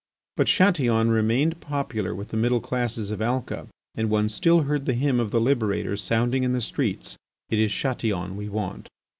But 0.35 0.47
Chatillon 0.47 1.11
remained 1.11 1.59
popular 1.61 2.15
with 2.15 2.29
the 2.29 2.35
middle 2.35 2.59
classes 2.59 3.11
of 3.11 3.21
Alca 3.21 3.67
and 3.93 4.09
one 4.09 4.29
still 4.29 4.61
heard 4.61 4.87
the 4.87 4.95
hymn 4.95 5.19
of 5.19 5.29
the 5.29 5.39
liberator 5.39 5.95
sounding 5.95 6.41
in 6.41 6.53
the 6.53 6.59
streets, 6.61 7.17
"It 7.51 7.59
is 7.59 7.71
Chatillon 7.71 8.35
we 8.35 8.49
want." 8.49 8.87